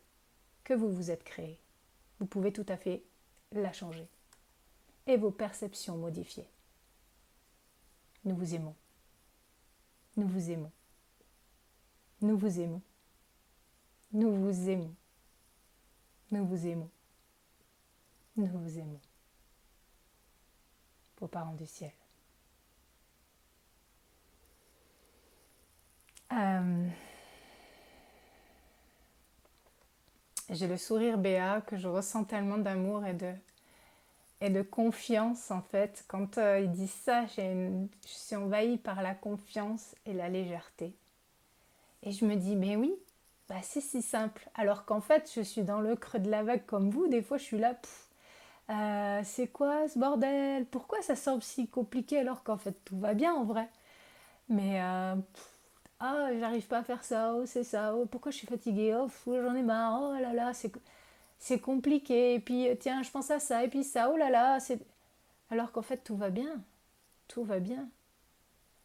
que 0.63 0.73
vous 0.73 0.91
vous 0.91 1.11
êtes 1.11 1.23
créée. 1.23 1.59
Vous 2.19 2.25
pouvez 2.25 2.51
tout 2.51 2.65
à 2.67 2.77
fait 2.77 3.03
la 3.51 3.73
changer 3.73 4.07
et 5.07 5.17
vos 5.17 5.31
perceptions 5.31 5.97
modifier. 5.97 6.47
Nous 8.23 8.35
vous 8.35 8.55
aimons. 8.55 8.75
Nous 10.17 10.27
vous 10.27 10.49
aimons. 10.49 10.71
Nous 12.21 12.37
vous 12.37 12.59
aimons. 12.59 12.81
Nous 14.13 14.35
vous 14.35 14.69
aimons. 14.69 14.95
Nous 16.31 16.45
vous 16.45 16.67
aimons. 16.67 16.89
Nous 18.37 18.47
vous 18.47 18.79
aimons. 18.79 19.01
Vos 21.19 21.27
parents 21.27 21.53
du 21.53 21.65
ciel. 21.65 21.91
Euh, 26.31 26.89
j'ai 30.49 30.67
le 30.67 30.77
sourire 30.77 31.17
béat 31.17 31.61
que 31.61 31.77
je 31.77 31.87
ressens 31.87 32.25
tellement 32.25 32.57
d'amour 32.57 33.03
et 33.05 33.13
de, 34.49 34.61
confiance 34.61 35.51
en 35.51 35.61
fait. 35.61 36.05
Quand 36.07 36.37
euh, 36.37 36.59
il 36.59 36.71
dit 36.71 36.87
ça, 36.87 37.25
je 37.25 37.87
suis 38.05 38.35
envahie 38.35 38.77
par 38.77 39.01
la 39.01 39.15
confiance 39.15 39.95
et 40.05 40.13
la 40.13 40.29
légèreté. 40.29 40.95
Et 42.03 42.11
je 42.11 42.25
me 42.25 42.35
dis, 42.35 42.55
mais 42.55 42.75
oui, 42.75 42.93
bah, 43.49 43.55
c'est 43.63 43.81
si 43.81 44.01
simple. 44.01 44.49
Alors 44.53 44.85
qu'en 44.85 45.01
fait, 45.01 45.31
je 45.35 45.41
suis 45.41 45.63
dans 45.63 45.81
le 45.81 45.95
creux 45.95 46.19
de 46.19 46.29
la 46.29 46.43
vague 46.43 46.65
comme 46.65 46.89
vous. 46.89 47.07
Des 47.07 47.23
fois, 47.23 47.37
je 47.37 47.43
suis 47.43 47.57
là, 47.57 47.75
euh, 48.69 49.21
c'est 49.23 49.47
quoi 49.47 49.87
ce 49.87 49.97
bordel? 49.99 50.65
Pourquoi 50.67 51.01
ça 51.01 51.15
semble 51.15 51.43
si 51.43 51.67
compliqué 51.67 52.19
alors 52.19 52.43
qu'en 52.43 52.57
fait, 52.57 52.73
tout 52.85 52.99
va 52.99 53.13
bien 53.13 53.33
en 53.33 53.43
vrai? 53.43 53.69
Mais 54.49 54.81
euh, 54.81 55.15
ah, 55.99 56.29
j'arrive 56.39 56.67
pas 56.67 56.79
à 56.79 56.83
faire 56.83 57.03
ça, 57.03 57.33
oh, 57.35 57.45
c'est 57.45 57.63
ça, 57.63 57.95
oh, 57.95 58.05
pourquoi 58.05 58.31
je 58.31 58.37
suis 58.37 58.47
fatiguée, 58.47 58.95
oh, 58.95 59.07
j'en 59.27 59.55
ai 59.55 59.63
marre, 59.63 59.99
oh 60.01 60.21
là 60.21 60.33
là, 60.33 60.53
c'est 60.53 60.71
c'est 61.39 61.59
compliqué, 61.59 62.35
et 62.35 62.39
puis 62.39 62.67
euh, 62.67 62.75
tiens, 62.79 63.03
je 63.03 63.11
pense 63.11 63.29
à 63.31 63.39
ça, 63.39 63.63
et 63.63 63.67
puis 63.69 63.83
ça, 63.83 64.09
oh 64.11 64.17
là 64.17 64.29
là, 64.29 64.59
c'est... 64.59 64.79
Alors 65.49 65.71
qu'en 65.71 65.81
fait, 65.81 65.97
tout 65.97 66.15
va 66.15 66.29
bien, 66.29 66.61
tout 67.27 67.43
va 67.43 67.59
bien. 67.59 67.89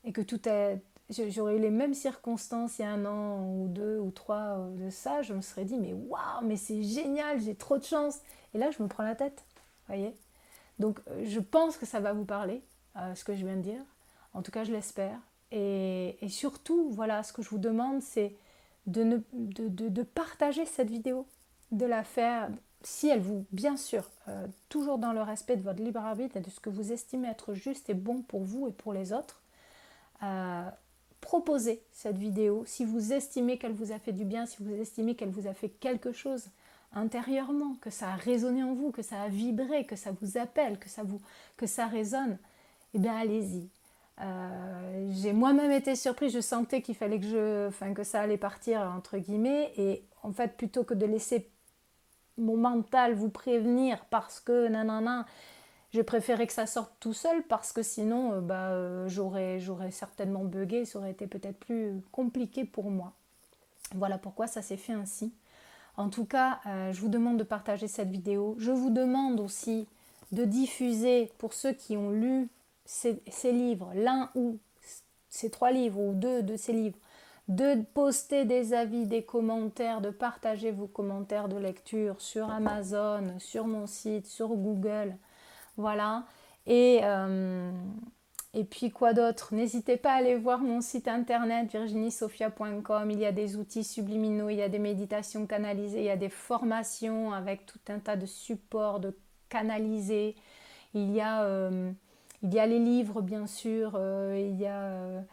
Et 0.05 0.12
que 0.12 0.20
tout 0.20 0.49
est... 0.49 0.83
J'aurais 1.09 1.57
eu 1.57 1.61
les 1.61 1.70
mêmes 1.70 1.94
circonstances 1.94 2.79
il 2.79 2.83
y 2.83 2.85
a 2.85 2.92
un 2.92 3.05
an 3.05 3.44
ou 3.44 3.68
deux 3.68 3.99
ou 3.99 4.11
trois 4.12 4.59
euh, 4.59 4.77
de 4.77 4.90
ça, 4.90 5.23
je 5.23 5.35
me 5.35 5.40
serais 5.40 5.64
dit, 5.64 5.79
mais 5.79 5.92
waouh, 5.92 6.44
mais 6.44 6.57
c'est 6.57 6.83
génial, 6.83 7.40
j'ai 7.40 7.55
trop 7.55 7.79
de 7.79 7.85
chance. 7.85 8.18
Et 8.55 8.59
là, 8.59 8.70
je 8.70 8.83
me 8.83 8.88
prends 8.88 9.05
la 9.05 9.14
tête, 9.14 9.44
voyez 9.87 10.14
Donc, 10.79 11.01
euh, 11.09 11.25
je 11.25 11.40
pense 11.40 11.77
que 11.77 11.87
ça 11.87 12.01
va 12.01 12.12
vous 12.12 12.25
parler, 12.25 12.62
ce 13.14 13.25
que 13.25 13.35
je 13.35 13.44
viens 13.44 13.57
de 13.57 13.62
dire. 13.62 13.83
En 14.35 14.42
tout 14.42 14.51
cas, 14.51 14.64
je 14.64 14.73
l'espère. 14.73 15.18
Et, 15.53 16.17
surtout, 16.29 16.91
voilà, 16.91 17.23
ce 17.23 17.33
que 17.33 17.43
je 17.43 17.49
vous 17.51 17.59
demande, 17.59 18.03
c'est 18.03 18.35
de, 18.87 19.03
ne, 19.03 19.19
de, 19.33 19.89
de 19.89 20.03
partager 20.03 20.65
cette 20.65 20.91
vidéo 20.91 21.27
de 21.73 21.87
la 21.87 22.05
faire, 22.05 22.51
si 22.83 23.09
elle 23.09 23.21
vous, 23.21 23.45
bien 23.53 23.77
sûr, 23.77 24.11
euh, 24.29 24.47
toujours 24.69 24.99
dans 24.99 25.13
le 25.13 25.23
respect 25.23 25.57
de 25.57 25.63
votre 25.63 25.83
libre 25.83 26.01
arbitre 26.01 26.37
et 26.37 26.41
de 26.41 26.51
ce 26.51 26.61
que 26.61 26.71
vous 26.71 26.93
estimez 26.93 27.29
être 27.29 27.55
juste 27.55 27.91
et 27.91 27.95
bon 27.95 28.23
pour 28.23 28.43
vous 28.43 28.69
et 28.69 28.73
pour 28.73 28.93
les 28.93 29.13
autres, 29.13 29.41
euh, 30.23 30.69
proposez 31.21 31.83
cette 31.93 32.19
vidéo 32.19 32.65
si 32.67 32.85
vous 32.85 33.13
estimez 33.13 33.59
qu'elle 33.59 33.73
vous 33.73 33.93
a 33.93 33.99
fait 33.99 34.13
du 34.13 34.25
bien, 34.25 34.47
si 34.47 34.63
vous 34.63 34.75
estimez 34.75 35.15
qu'elle 35.15 35.31
vous 35.31 35.47
a 35.47 35.55
fait 35.55 35.69
quelque 35.69 36.13
chose 36.13 36.47
intérieurement, 36.93 37.77
que 37.81 37.91
ça 37.91 38.11
a 38.11 38.17
résonné 38.17 38.63
en 38.65 38.75
vous, 38.75 38.91
que 38.91 39.03
ça 39.03 39.23
a 39.23 39.29
vibré, 39.29 39.87
que 39.87 39.97
ça 39.97 40.11
vous 40.21 40.39
appelle, 40.39 40.79
que 40.79 40.89
ça, 40.89 41.05
vous, 41.05 41.21
que 41.57 41.67
ça 41.67 41.87
résonne, 41.87 42.39
eh 42.95 42.99
bien 42.99 43.17
allez-y. 43.17 43.69
Euh, 44.20 45.09
j'ai 45.12 45.33
moi-même 45.33 45.70
été 45.70 45.96
surprise, 45.96 46.33
je 46.33 46.40
sentais 46.40 46.83
qu'il 46.83 46.94
fallait 46.94 47.18
que 47.18 47.26
je, 47.26 47.68
enfin 47.68 47.94
que 47.94 48.04
ça 48.04 48.20
allait 48.20 48.37
partir 48.37 48.80
entre 48.96 49.18
guillemets, 49.18 49.72
et 49.76 50.04
en 50.22 50.33
fait 50.33 50.56
plutôt 50.56 50.85
que 50.85 50.94
de 50.94 51.06
laisser 51.06 51.48
mon 52.37 52.56
mental 52.56 53.14
vous 53.14 53.30
prévenir 53.30 54.04
parce 54.11 54.40
que 54.40 54.68
nanana, 54.68 55.26
je 55.92 56.02
préférais 56.02 56.46
que 56.46 56.52
ça 56.52 56.66
sorte 56.66 56.92
tout 57.00 57.14
seul 57.14 57.42
parce 57.44 57.72
que 57.72 57.83
sinon 57.83 58.35
euh, 58.35 58.40
bah, 58.40 58.70
euh, 58.70 59.09
j'aurais, 59.09 59.59
j'aurais 59.59 59.90
certainement 59.90 60.44
bugué, 60.44 60.85
ça 60.85 60.98
aurait 60.98 61.12
été 61.12 61.26
peut-être 61.26 61.59
plus 61.59 62.00
compliqué 62.12 62.64
pour 62.64 62.90
moi. 62.90 63.12
Voilà 63.94 64.18
pourquoi 64.18 64.46
ça 64.46 64.62
s'est 64.62 64.76
fait 64.76 64.92
ainsi. 64.92 65.33
En 65.96 66.09
tout 66.09 66.24
cas, 66.24 66.61
je 66.64 67.00
vous 67.00 67.09
demande 67.09 67.37
de 67.37 67.42
partager 67.42 67.88
cette 67.88 68.09
vidéo. 68.09 68.54
Je 68.59 68.70
vous 68.70 68.88
demande 68.88 69.40
aussi 69.40 69.87
de 70.33 70.44
diffuser 70.44 71.30
pour 71.37 71.52
ceux 71.52 71.72
qui 71.72 71.96
ont 71.96 72.11
lu 72.11 72.48
ces, 72.90 73.53
livres, 73.53 73.92
l'un 73.94 74.31
ou 74.35 74.59
ces 75.29 75.50
trois 75.50 75.70
livres 75.70 76.00
ou 76.00 76.14
deux 76.14 76.42
de 76.42 76.57
ces 76.57 76.72
livres, 76.72 76.98
de 77.48 77.83
poster 77.94 78.44
des 78.44 78.74
avis, 78.74 79.07
des 79.07 79.22
commentaires, 79.22 80.00
de 80.00 80.11
partager 80.11 80.72
vos 80.72 80.87
commentaires 80.87 81.48
de 81.48 81.57
lecture 81.57 82.20
sur 82.20 82.50
Amazon, 82.50 83.38
sur 83.38 83.66
mon 83.66 83.87
site, 83.87 84.26
sur 84.26 84.48
Google. 84.48 85.16
Voilà. 85.76 86.24
Et, 86.66 87.00
euh, 87.03 87.70
et 88.55 88.64
puis 88.64 88.90
quoi 88.90 89.14
d'autre? 89.14 89.55
N'hésitez 89.55 89.96
pas 89.96 90.12
à 90.12 90.16
aller 90.16 90.37
voir 90.37 90.59
mon 90.59 90.81
site 90.81 91.09
internet 91.09 91.70
virginiesophia.com. 91.70 93.11
Il 93.11 93.18
y 93.18 93.26
a 93.26 93.33
des 93.33 93.57
outils 93.57 93.85
subliminaux, 93.85 94.48
il 94.48 94.57
y 94.57 94.62
a 94.62 94.68
des 94.68 94.79
méditations 94.81 95.46
canalisées, 95.46 96.00
il 96.00 96.07
y 96.07 96.11
a 96.11 96.16
des 96.16 96.29
formations 96.29 97.33
avec 97.33 97.66
tout 97.66 97.81
un 97.88 98.00
tas 98.00 98.16
de 98.16 98.26
supports 98.26 98.98
de 99.00 99.16
canalisés. 99.48 100.35
Il 100.94 101.12
y 101.12 101.20
a, 101.20 101.44
euh, 101.44 101.92
il 102.42 102.55
y 102.55 102.59
a 102.59 102.66
les 102.66 102.79
livres, 102.79 103.22
bien 103.22 103.46
sûr. 103.46 103.92
Euh, 103.96 104.37
il 104.38 104.59
y 104.61 104.66
a 104.66 105.24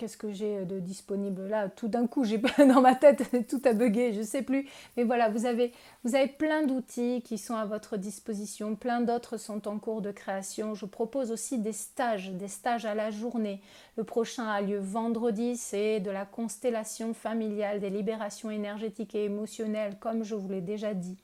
qu'est-ce 0.00 0.16
que 0.16 0.32
j'ai 0.32 0.64
de 0.64 0.80
disponible 0.80 1.46
là? 1.46 1.68
Tout 1.68 1.88
d'un 1.88 2.06
coup, 2.06 2.24
j'ai 2.24 2.38
dans 2.58 2.80
ma 2.80 2.94
tête 2.94 3.22
tout 3.46 3.60
a 3.66 3.74
bugué, 3.74 4.14
je 4.14 4.22
sais 4.22 4.40
plus. 4.40 4.66
Mais 4.96 5.04
voilà, 5.04 5.28
vous 5.28 5.44
avez, 5.44 5.72
vous 6.04 6.14
avez 6.14 6.26
plein 6.26 6.64
d'outils 6.64 7.20
qui 7.22 7.36
sont 7.36 7.54
à 7.54 7.66
votre 7.66 7.98
disposition, 7.98 8.76
plein 8.76 9.02
d'autres 9.02 9.36
sont 9.36 9.68
en 9.68 9.78
cours 9.78 10.00
de 10.00 10.10
création. 10.10 10.74
Je 10.74 10.86
propose 10.86 11.30
aussi 11.30 11.58
des 11.58 11.74
stages, 11.74 12.30
des 12.30 12.48
stages 12.48 12.86
à 12.86 12.94
la 12.94 13.10
journée. 13.10 13.60
Le 13.96 14.04
prochain 14.04 14.46
a 14.46 14.62
lieu 14.62 14.78
vendredi, 14.78 15.58
c'est 15.58 16.00
de 16.00 16.10
la 16.10 16.24
constellation 16.24 17.12
familiale, 17.12 17.78
des 17.78 17.90
libérations 17.90 18.50
énergétiques 18.50 19.14
et 19.14 19.24
émotionnelles, 19.24 19.98
comme 20.00 20.24
je 20.24 20.34
vous 20.34 20.48
l'ai 20.48 20.62
déjà 20.62 20.94
dit 20.94 21.18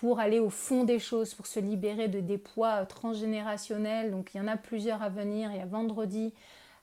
pour 0.00 0.18
aller 0.18 0.38
au 0.38 0.48
fond 0.48 0.84
des 0.84 0.98
choses, 0.98 1.34
pour 1.34 1.46
se 1.46 1.60
libérer 1.60 2.08
de 2.08 2.20
des 2.20 2.38
poids 2.38 2.86
transgénérationnels. 2.86 4.10
Donc 4.10 4.30
il 4.32 4.38
y 4.38 4.40
en 4.40 4.48
a 4.48 4.56
plusieurs 4.56 5.02
à 5.02 5.10
venir. 5.10 5.50
Il 5.50 5.58
y 5.58 5.60
a 5.60 5.66
vendredi 5.66 6.32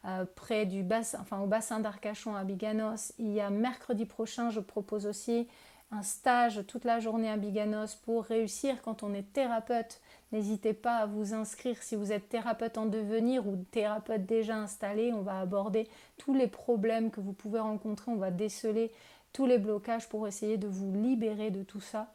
euh, 0.05 0.23
près 0.35 0.67
du 0.67 0.83
bassin, 0.83 1.17
enfin 1.19 1.39
au 1.39 1.47
bassin 1.47 1.79
d'Arcachon 1.79 2.35
à 2.35 2.43
Biganos. 2.43 3.13
Il 3.17 3.33
y 3.33 3.41
a 3.41 3.49
mercredi 3.49 4.05
prochain, 4.05 4.51
je 4.51 4.59
propose 4.59 5.07
aussi 5.07 5.47
un 5.89 6.03
stage 6.03 6.61
toute 6.67 6.85
la 6.85 6.99
journée 6.99 7.27
à 7.27 7.37
Biganos 7.37 7.95
pour 7.95 8.23
réussir 8.23 8.83
quand 8.83 9.01
on 9.01 9.15
est 9.15 9.33
thérapeute. 9.33 9.99
N'hésitez 10.31 10.73
pas 10.73 10.97
à 10.97 11.07
vous 11.07 11.33
inscrire 11.33 11.81
si 11.81 11.95
vous 11.95 12.11
êtes 12.11 12.29
thérapeute 12.29 12.77
en 12.77 12.85
devenir 12.85 13.47
ou 13.47 13.55
thérapeute 13.71 14.27
déjà 14.27 14.57
installé. 14.57 15.11
On 15.11 15.23
va 15.23 15.39
aborder 15.39 15.89
tous 16.17 16.35
les 16.35 16.47
problèmes 16.47 17.09
que 17.09 17.19
vous 17.19 17.33
pouvez 17.33 17.61
rencontrer. 17.61 18.11
On 18.11 18.17
va 18.17 18.29
déceler 18.29 18.91
tous 19.33 19.47
les 19.47 19.57
blocages 19.57 20.07
pour 20.07 20.27
essayer 20.27 20.57
de 20.57 20.67
vous 20.67 20.93
libérer 20.93 21.49
de 21.49 21.63
tout 21.63 21.81
ça. 21.81 22.13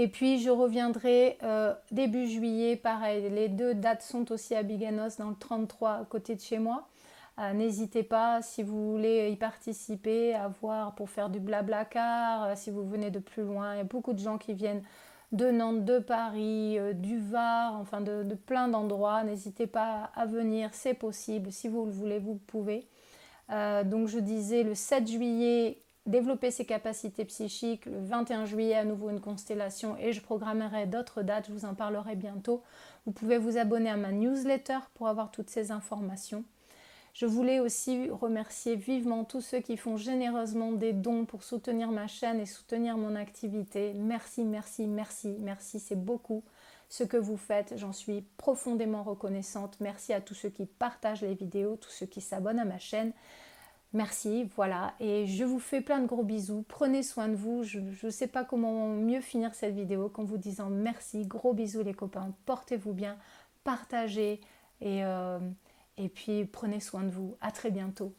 Et 0.00 0.06
puis 0.06 0.38
je 0.38 0.48
reviendrai 0.48 1.38
euh, 1.42 1.74
début 1.90 2.28
juillet, 2.28 2.76
pareil, 2.76 3.28
les 3.30 3.48
deux 3.48 3.74
dates 3.74 4.02
sont 4.02 4.30
aussi 4.30 4.54
à 4.54 4.62
Biganos 4.62 5.16
dans 5.18 5.30
le 5.30 5.34
33 5.34 5.90
à 5.90 6.04
côté 6.04 6.36
de 6.36 6.40
chez 6.40 6.60
moi. 6.60 6.86
Euh, 7.40 7.52
n'hésitez 7.52 8.04
pas 8.04 8.40
si 8.40 8.62
vous 8.62 8.92
voulez 8.92 9.28
y 9.30 9.36
participer, 9.36 10.34
à 10.36 10.46
voir 10.46 10.94
pour 10.94 11.10
faire 11.10 11.30
du 11.30 11.40
blabla 11.40 11.84
car, 11.84 12.44
euh, 12.44 12.52
si 12.54 12.70
vous 12.70 12.88
venez 12.88 13.10
de 13.10 13.18
plus 13.18 13.42
loin. 13.42 13.74
Il 13.74 13.78
y 13.78 13.80
a 13.80 13.84
beaucoup 13.84 14.12
de 14.12 14.20
gens 14.20 14.38
qui 14.38 14.54
viennent 14.54 14.84
de 15.32 15.50
Nantes, 15.50 15.84
de 15.84 15.98
Paris, 15.98 16.78
du 16.94 17.18
Var, 17.18 17.74
enfin 17.74 18.00
de 18.00 18.34
plein 18.34 18.68
d'endroits. 18.68 19.24
N'hésitez 19.24 19.66
pas 19.66 20.10
à 20.14 20.26
venir, 20.26 20.70
c'est 20.74 20.94
possible. 20.94 21.50
Si 21.50 21.66
vous 21.66 21.84
le 21.86 21.92
voulez, 21.92 22.18
vous 22.20 22.36
pouvez. 22.46 22.88
donc 23.50 24.08
je 24.08 24.20
disais 24.20 24.62
le 24.62 24.74
7 24.74 25.06
juillet, 25.06 25.82
développer 26.08 26.50
ses 26.50 26.64
capacités 26.64 27.24
psychiques. 27.24 27.86
Le 27.86 28.00
21 28.00 28.44
juillet, 28.44 28.74
à 28.74 28.84
nouveau 28.84 29.10
une 29.10 29.20
constellation 29.20 29.96
et 29.98 30.12
je 30.12 30.20
programmerai 30.20 30.86
d'autres 30.86 31.22
dates, 31.22 31.46
je 31.48 31.52
vous 31.52 31.64
en 31.64 31.74
parlerai 31.74 32.16
bientôt. 32.16 32.62
Vous 33.06 33.12
pouvez 33.12 33.38
vous 33.38 33.58
abonner 33.58 33.90
à 33.90 33.96
ma 33.96 34.10
newsletter 34.10 34.78
pour 34.94 35.08
avoir 35.08 35.30
toutes 35.30 35.50
ces 35.50 35.70
informations. 35.70 36.44
Je 37.14 37.26
voulais 37.26 37.58
aussi 37.58 38.08
remercier 38.10 38.76
vivement 38.76 39.24
tous 39.24 39.40
ceux 39.40 39.60
qui 39.60 39.76
font 39.76 39.96
généreusement 39.96 40.72
des 40.72 40.92
dons 40.92 41.24
pour 41.24 41.42
soutenir 41.42 41.90
ma 41.90 42.06
chaîne 42.06 42.38
et 42.38 42.46
soutenir 42.46 42.96
mon 42.96 43.16
activité. 43.16 43.92
Merci, 43.94 44.44
merci, 44.44 44.86
merci, 44.86 45.36
merci, 45.40 45.80
c'est 45.80 46.00
beaucoup 46.00 46.44
ce 46.88 47.04
que 47.04 47.16
vous 47.16 47.36
faites. 47.36 47.74
J'en 47.76 47.92
suis 47.92 48.22
profondément 48.36 49.02
reconnaissante. 49.02 49.78
Merci 49.80 50.12
à 50.12 50.20
tous 50.20 50.34
ceux 50.34 50.48
qui 50.48 50.66
partagent 50.66 51.22
les 51.22 51.34
vidéos, 51.34 51.76
tous 51.76 51.90
ceux 51.90 52.06
qui 52.06 52.20
s'abonnent 52.20 52.60
à 52.60 52.64
ma 52.64 52.78
chaîne. 52.78 53.12
Merci, 53.92 54.44
voilà. 54.54 54.94
Et 55.00 55.26
je 55.26 55.44
vous 55.44 55.58
fais 55.58 55.80
plein 55.80 56.00
de 56.00 56.06
gros 56.06 56.22
bisous. 56.22 56.64
Prenez 56.68 57.02
soin 57.02 57.28
de 57.28 57.36
vous. 57.36 57.62
Je 57.62 57.80
ne 57.80 58.10
sais 58.10 58.26
pas 58.26 58.44
comment 58.44 58.88
mieux 58.88 59.20
finir 59.20 59.54
cette 59.54 59.74
vidéo 59.74 60.08
qu'en 60.08 60.24
vous 60.24 60.38
disant 60.38 60.68
merci. 60.68 61.26
Gros 61.26 61.54
bisous 61.54 61.82
les 61.82 61.94
copains. 61.94 62.34
Portez-vous 62.46 62.92
bien. 62.92 63.16
Partagez. 63.64 64.40
Et... 64.80 65.04
Euh, 65.04 65.38
et 65.98 66.08
puis 66.08 66.44
prenez 66.44 66.80
soin 66.80 67.02
de 67.02 67.10
vous. 67.10 67.36
À 67.40 67.50
très 67.50 67.70
bientôt. 67.70 68.14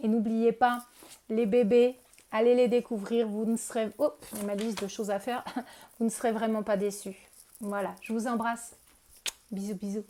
Et 0.00 0.08
n'oubliez 0.08 0.52
pas, 0.52 0.86
les 1.28 1.46
bébés, 1.46 1.96
allez 2.32 2.54
les 2.54 2.68
découvrir. 2.68 3.28
Vous 3.28 3.44
ne 3.44 3.56
serez. 3.56 3.90
Oh, 3.98 4.12
ma 4.44 4.54
liste 4.54 4.82
de 4.82 4.88
choses 4.88 5.10
à 5.10 5.20
faire. 5.20 5.44
Vous 5.98 6.04
ne 6.04 6.10
serez 6.10 6.32
vraiment 6.32 6.62
pas 6.62 6.76
déçus. 6.76 7.16
Voilà, 7.60 7.94
je 8.02 8.12
vous 8.12 8.26
embrasse. 8.26 8.76
Bisous, 9.50 9.74
bisous. 9.74 10.04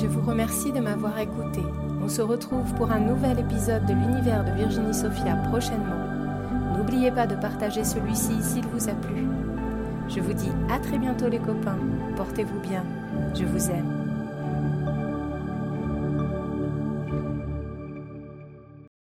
Je 0.00 0.06
vous 0.06 0.22
remercie 0.22 0.72
de 0.72 0.80
m'avoir 0.80 1.18
écouté. 1.18 1.60
On 2.02 2.08
se 2.08 2.22
retrouve 2.22 2.72
pour 2.76 2.90
un 2.90 3.00
nouvel 3.00 3.38
épisode 3.38 3.84
de 3.84 3.92
l'univers 3.92 4.44
de 4.46 4.52
Virginie 4.52 4.94
Sophia 4.94 5.36
prochainement. 5.50 6.74
N'oubliez 6.74 7.10
pas 7.10 7.26
de 7.26 7.34
partager 7.34 7.84
celui-ci 7.84 8.32
s'il 8.40 8.66
vous 8.68 8.88
a 8.88 8.94
plu. 8.94 9.26
Je 10.08 10.20
vous 10.20 10.32
dis 10.32 10.52
à 10.70 10.78
très 10.78 10.96
bientôt 10.96 11.28
les 11.28 11.38
copains. 11.38 11.78
Portez-vous 12.16 12.60
bien. 12.60 12.82
Je 13.34 13.44
vous 13.44 13.70
aime. 13.70 13.99